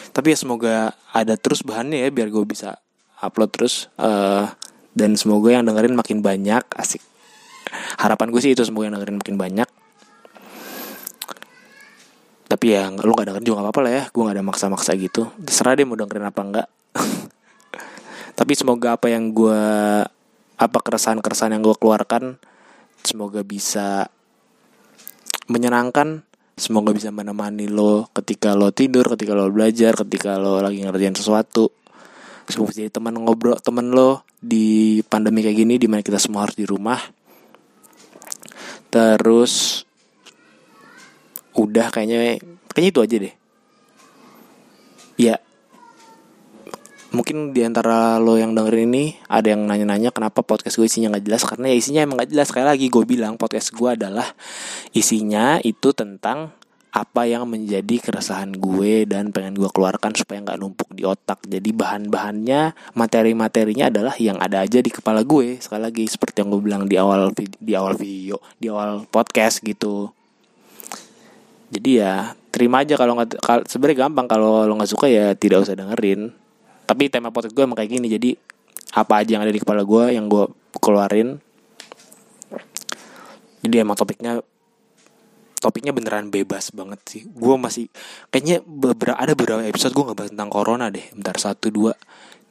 Tapi 0.09 0.33
ya 0.33 0.37
semoga 0.37 0.93
ada 1.13 1.37
terus 1.37 1.61
bahannya 1.61 2.03
ya 2.03 2.09
biar 2.09 2.29
gue 2.29 2.43
bisa 2.45 2.77
upload 3.21 3.49
terus. 3.53 3.87
Uh, 3.95 4.49
dan 4.93 5.15
semoga 5.15 5.53
yang 5.53 5.65
dengerin 5.65 5.95
makin 5.95 6.19
banyak. 6.19 6.63
Asik. 6.75 7.01
Harapan 8.01 8.33
gue 8.33 8.41
sih 8.41 8.51
itu 8.57 8.65
semoga 8.65 8.89
yang 8.89 8.95
dengerin 8.99 9.17
makin 9.21 9.37
banyak. 9.37 9.69
Tapi 12.49 12.65
ya 12.65 12.89
lu 12.89 13.13
gak 13.13 13.29
dengerin 13.29 13.45
juga 13.45 13.61
gak 13.61 13.65
apa-apa 13.69 13.81
lah 13.85 13.91
ya. 13.93 14.03
Gue 14.09 14.21
gak 14.25 14.35
ada 14.41 14.43
maksa-maksa 14.43 14.97
gitu. 14.97 15.29
Terserah 15.37 15.77
deh 15.77 15.85
mau 15.85 15.93
dengerin 15.93 16.25
apa 16.25 16.41
enggak 16.41 16.67
tapi 18.39 18.55
semoga 18.55 18.95
apa 18.95 19.11
yang 19.11 19.35
gue 19.35 19.61
apa 20.59 20.77
keresahan-keresahan 20.83 21.55
yang 21.55 21.63
gue 21.63 21.75
keluarkan 21.79 22.35
semoga 22.99 23.47
bisa 23.47 24.11
menyenangkan 25.47 26.27
semoga 26.59 26.91
bisa 26.91 27.09
menemani 27.09 27.71
lo 27.71 28.11
ketika 28.11 28.53
lo 28.53 28.75
tidur 28.75 29.07
ketika 29.15 29.31
lo 29.31 29.47
belajar 29.47 29.95
ketika 29.95 30.35
lo 30.35 30.59
lagi 30.59 30.83
ngerjain 30.83 31.15
sesuatu. 31.15 31.71
Semoga 32.49 32.75
jadi 32.75 32.91
teman 32.91 33.15
ngobrol 33.15 33.55
teman 33.63 33.87
lo 33.95 34.27
di 34.35 34.99
pandemi 35.07 35.39
kayak 35.39 35.57
gini 35.63 35.75
di 35.79 35.87
mana 35.87 36.03
kita 36.03 36.19
semua 36.19 36.43
harus 36.43 36.59
di 36.59 36.67
rumah. 36.67 36.99
Terus 38.91 39.85
udah 41.55 41.87
kayaknya 41.87 42.43
kayaknya 42.67 42.89
itu 42.91 42.99
aja 42.99 43.15
deh. 43.15 43.33
Ya 45.15 45.35
mungkin 47.09 47.57
di 47.57 47.65
antara 47.65 48.21
lo 48.21 48.37
yang 48.37 48.53
dengerin 48.53 48.93
ini 48.93 49.05
ada 49.25 49.53
yang 49.53 49.65
nanya-nanya 49.65 50.13
kenapa 50.13 50.45
podcast 50.45 50.77
gue 50.77 50.85
isinya 50.85 51.17
nggak 51.17 51.25
jelas 51.25 51.41
karena 51.41 51.65
ya 51.73 51.75
isinya 51.77 52.01
emang 52.05 52.21
nggak 52.21 52.31
jelas. 52.33 52.47
Sekali 52.53 52.65
lagi 52.69 52.85
gue 52.89 53.03
bilang 53.05 53.33
podcast 53.37 53.73
gue 53.73 53.89
adalah 53.89 54.27
isinya 54.93 55.57
itu 55.65 55.89
tentang 55.93 56.53
apa 56.89 57.29
yang 57.29 57.45
menjadi 57.45 58.01
keresahan 58.01 58.57
gue 58.57 59.05
dan 59.05 59.29
pengen 59.29 59.53
gue 59.53 59.69
keluarkan 59.69 60.09
supaya 60.17 60.41
nggak 60.41 60.57
numpuk 60.57 60.89
di 60.93 61.05
otak. 61.05 61.41
Jadi 61.45 61.69
bahan-bahannya 61.73 62.93
materi-materinya 62.97 63.93
adalah 63.93 64.13
yang 64.17 64.37
ada 64.41 64.65
aja 64.65 64.81
di 64.81 64.89
kepala 64.89 65.25
gue. 65.25 65.57
Sekali 65.61 65.81
lagi 65.85 66.05
seperti 66.09 66.41
yang 66.45 66.49
gue 66.53 66.61
bilang 66.61 66.83
di 66.89 66.97
awal 66.97 67.33
di 67.37 67.73
awal 67.73 67.93
video 67.97 68.41
di 68.57 68.69
awal 68.69 69.05
podcast 69.09 69.61
gitu. 69.65 70.13
Jadi 71.69 72.01
ya 72.01 72.33
terima 72.49 72.81
aja 72.81 72.97
kalau 72.97 73.17
nggak 73.17 73.69
sebenarnya 73.69 74.09
gampang. 74.09 74.25
Kalau 74.25 74.65
lo 74.65 74.73
nggak 74.77 74.89
suka 74.89 75.05
ya 75.09 75.33
tidak 75.37 75.65
usah 75.65 75.77
dengerin 75.77 76.48
tapi 76.89 77.05
tema 77.13 77.29
podcast 77.29 77.53
gue 77.53 77.61
emang 77.61 77.77
kayak 77.77 77.91
gini 77.93 78.09
jadi 78.09 78.33
apa 78.97 79.21
aja 79.21 79.37
yang 79.37 79.45
ada 79.45 79.53
di 79.53 79.61
kepala 79.61 79.85
gue 79.85 80.17
yang 80.17 80.25
gue 80.25 80.49
keluarin. 80.81 81.37
Jadi 83.61 83.75
emang 83.77 83.93
topiknya 83.93 84.41
topiknya 85.61 85.93
beneran 85.93 86.33
bebas 86.33 86.73
banget 86.73 86.99
sih. 87.05 87.21
Gue 87.29 87.59
masih 87.61 87.91
kayaknya 88.33 88.65
beberapa 88.65 89.19
ada 89.19 89.37
beberapa 89.37 89.61
episode 89.61 89.93
gue 89.93 90.03
nggak 90.09 90.17
bahas 90.17 90.31
tentang 90.33 90.49
corona 90.49 90.89
deh. 90.89 91.05
Bentar 91.13 91.37
satu 91.37 91.69
dua 91.69 91.93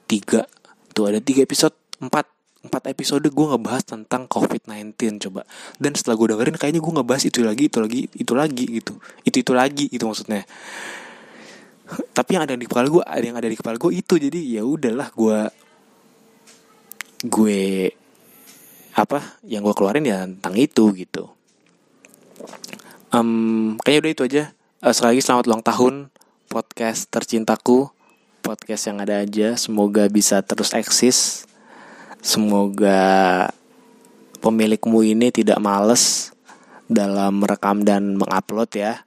tiga. 0.07 0.47
Tuh 0.95 1.11
ada 1.11 1.19
tiga 1.19 1.43
episode 1.43 1.75
empat 1.99 2.31
empat 2.59 2.91
episode 2.91 3.27
gue 3.27 3.47
ngebahas 3.51 3.83
tentang 3.83 4.31
COVID-19 4.31 5.19
coba. 5.27 5.43
Dan 5.83 5.99
setelah 5.99 6.15
gue 6.15 6.39
dengerin 6.39 6.55
kayaknya 6.55 6.79
gue 6.85 6.93
ngebahas 6.95 7.23
itu 7.27 7.43
lagi 7.43 7.67
itu 7.67 7.79
lagi 7.83 8.01
itu 8.15 8.33
lagi 8.37 8.65
gitu. 8.79 8.95
Itu 9.27 9.37
itu 9.43 9.53
lagi 9.57 9.91
itu 9.91 10.05
maksudnya 10.07 10.47
tapi 12.17 12.37
yang 12.37 12.45
ada 12.45 12.55
di 12.57 12.67
kepala 12.69 12.87
gue 12.89 13.05
ada 13.05 13.25
yang 13.25 13.39
ada 13.39 13.49
di 13.49 13.57
kepala 13.57 13.77
gue 13.81 13.93
itu. 13.97 14.15
Jadi 14.21 14.59
ya 14.59 14.63
udahlah 14.65 15.09
gue 15.13 15.39
gue 17.27 17.91
apa 18.95 19.19
yang 19.47 19.63
gue 19.63 19.75
keluarin 19.75 20.07
ya 20.07 20.27
tentang 20.27 20.55
itu 20.59 20.91
gitu. 20.95 21.31
Um, 23.09 23.81
kayaknya 23.83 24.01
udah 24.05 24.13
itu 24.13 24.23
aja. 24.29 24.45
Uh, 24.85 24.93
sekali 24.93 25.17
lagi 25.17 25.23
selamat 25.25 25.45
ulang 25.49 25.65
tahun 25.65 25.95
podcast 26.53 27.09
tercintaku 27.09 27.91
podcast 28.45 28.83
yang 28.91 28.99
ada 29.01 29.25
aja. 29.25 29.57
Semoga 29.57 30.07
bisa 30.09 30.45
terus 30.45 30.75
eksis. 30.77 31.49
Semoga 32.21 33.49
pemilikmu 34.39 35.03
ini 35.07 35.31
tidak 35.31 35.59
males 35.63 36.35
dalam 36.89 37.45
merekam 37.45 37.85
dan 37.85 38.17
mengupload 38.17 38.71
ya. 38.75 39.05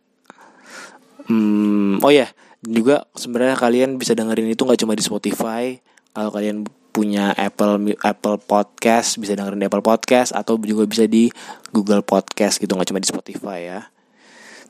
Hmm, 1.28 2.02
oh 2.04 2.12
ya, 2.14 2.30
juga 2.62 3.10
sebenarnya 3.18 3.58
kalian 3.58 3.98
bisa 3.98 4.14
dengerin 4.14 4.54
itu 4.54 4.62
nggak 4.62 4.82
cuma 4.86 4.94
di 4.94 5.04
Spotify. 5.04 5.82
Kalau 6.14 6.30
kalian 6.30 6.68
punya 6.92 7.32
Apple 7.34 7.96
Apple 8.04 8.38
Podcast 8.44 9.18
bisa 9.18 9.34
dengerin 9.34 9.64
di 9.64 9.68
Apple 9.68 9.82
Podcast 9.82 10.36
atau 10.36 10.60
juga 10.60 10.84
bisa 10.86 11.08
di 11.08 11.32
Google 11.72 12.04
Podcast 12.04 12.60
gitu 12.60 12.76
nggak 12.76 12.94
cuma 12.94 13.02
di 13.02 13.10
Spotify 13.10 13.60
ya. 13.66 13.80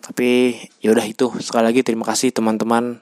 Tapi 0.01 0.57
yaudah 0.81 1.05
itu 1.05 1.29
sekali 1.41 1.69
lagi 1.69 1.81
terima 1.85 2.07
kasih 2.07 2.33
teman-teman 2.33 3.01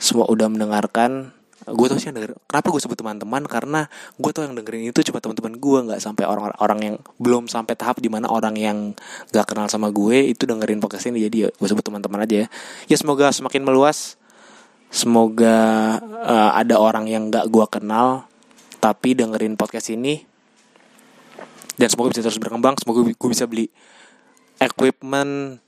semua 0.00 0.26
udah 0.28 0.50
mendengarkan 0.50 1.37
gue 1.72 1.86
tau 1.88 1.98
sih 2.00 2.08
yang 2.08 2.16
denger 2.16 2.38
kenapa 2.48 2.68
gue 2.72 2.80
sebut 2.80 2.98
teman-teman? 2.98 3.42
Karena 3.44 3.80
gue 4.16 4.30
tau 4.30 4.44
yang 4.44 4.54
dengerin 4.56 4.90
itu 4.90 5.00
cuma 5.08 5.18
teman-teman 5.20 5.56
gue 5.56 5.78
nggak 5.90 6.00
sampai 6.00 6.24
orang-orang 6.24 6.78
yang 6.80 6.96
belum 7.20 7.48
sampai 7.50 7.74
tahap 7.76 7.98
di 7.98 8.08
mana 8.12 8.28
orang 8.28 8.54
yang 8.56 8.92
gak 9.32 9.54
kenal 9.54 9.66
sama 9.66 9.88
gue 9.92 10.32
itu 10.32 10.44
dengerin 10.44 10.80
podcast 10.80 11.08
ini. 11.10 11.24
Jadi 11.26 11.36
ya 11.44 11.48
gue 11.50 11.68
sebut 11.68 11.84
teman-teman 11.84 12.24
aja 12.24 12.44
ya. 12.44 12.46
Ya 12.86 12.96
semoga 12.96 13.32
semakin 13.32 13.64
meluas. 13.64 14.20
Semoga 14.88 15.56
uh, 16.00 16.50
ada 16.56 16.80
orang 16.80 17.04
yang 17.08 17.28
gak 17.28 17.48
gue 17.52 17.66
kenal 17.68 18.24
tapi 18.80 19.12
dengerin 19.18 19.58
podcast 19.58 19.92
ini. 19.92 20.24
Dan 21.78 21.86
semoga 21.92 22.10
bisa 22.10 22.26
terus 22.26 22.42
berkembang 22.42 22.74
semoga 22.80 23.06
gue 23.06 23.28
bisa 23.30 23.46
beli 23.46 23.70
equipment. 24.58 25.62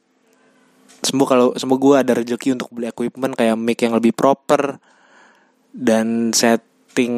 Semoga 1.00 1.28
kalau 1.32 1.48
semoga 1.56 1.80
gue 1.80 1.96
ada 2.02 2.12
rezeki 2.20 2.58
untuk 2.58 2.68
beli 2.74 2.90
equipment 2.90 3.32
kayak 3.32 3.56
mic 3.56 3.78
yang 3.80 3.96
lebih 3.96 4.12
proper 4.12 4.82
dan 5.70 6.34
setting 6.34 7.14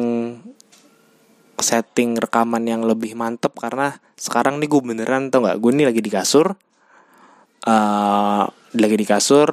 setting 1.57 2.17
rekaman 2.19 2.65
yang 2.67 2.83
lebih 2.83 3.15
mantep 3.15 3.55
karena 3.55 3.97
sekarang 4.19 4.59
nih 4.59 4.69
gue 4.69 4.81
beneran 4.83 5.31
tau 5.31 5.45
nggak? 5.45 5.57
Gue 5.61 5.71
nih 5.73 5.87
lagi 5.89 6.01
di 6.03 6.11
kasur 6.11 6.53
uh, 7.67 8.43
lagi 8.75 8.97
di 8.97 9.07
kasur 9.07 9.47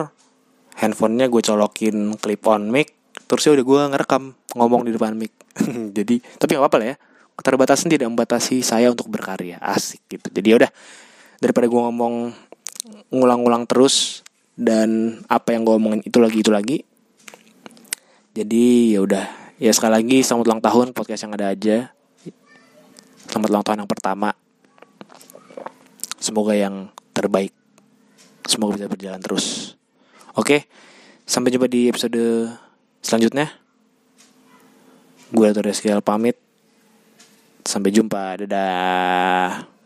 handphonenya 0.81 1.29
gue 1.29 1.43
colokin 1.45 2.17
clip 2.17 2.43
on 2.49 2.73
mic 2.73 2.97
terus 3.29 3.47
ya 3.47 3.55
udah 3.55 3.65
gue 3.65 3.81
ngerekam 3.95 4.35
ngomong 4.57 4.89
di 4.89 4.93
depan 4.95 5.15
mic. 5.15 5.33
Jadi 5.97 6.19
tapi 6.39 6.57
gak 6.57 6.63
apa-apa 6.67 6.79
lah 6.83 6.89
ya. 6.95 6.97
Keterbatasan 7.39 7.89
tidak 7.89 8.11
membatasi 8.13 8.61
saya 8.61 8.93
untuk 8.93 9.09
berkarya. 9.09 9.57
Asik 9.63 10.05
gitu. 10.11 10.29
Jadi 10.29 10.47
ya 10.51 10.57
udah 10.61 10.71
daripada 11.41 11.67
gue 11.71 11.81
ngomong 11.81 12.15
ngulang-ngulang 13.15 13.65
terus 13.65 14.27
dan 14.59 15.21
apa 15.31 15.57
yang 15.57 15.65
gue 15.65 15.75
omongin 15.79 16.03
itu 16.05 16.21
lagi 16.21 16.39
itu 16.45 16.53
lagi 16.53 16.77
jadi 18.37 18.97
ya 18.97 19.01
udah 19.03 19.27
ya 19.59 19.71
sekali 19.75 19.93
lagi 19.99 20.19
selamat 20.23 20.45
ulang 20.47 20.63
tahun 20.63 20.87
podcast 20.95 21.27
yang 21.27 21.35
ada 21.37 21.53
aja 21.53 21.77
selamat 23.31 23.49
ulang 23.51 23.65
tahun 23.65 23.79
yang 23.85 23.91
pertama 23.91 24.31
semoga 26.21 26.55
yang 26.55 26.91
terbaik 27.17 27.53
semoga 28.47 28.79
bisa 28.79 28.91
berjalan 28.91 29.21
terus 29.23 29.75
oke 30.39 30.69
sampai 31.27 31.51
jumpa 31.51 31.67
di 31.67 31.91
episode 31.91 32.21
selanjutnya 33.01 33.61
Gue 35.31 35.47
Ratu 35.47 35.63
Reskiel 35.63 36.03
pamit. 36.03 36.35
Sampai 37.63 37.95
jumpa. 37.95 38.35
Dadah. 38.43 39.80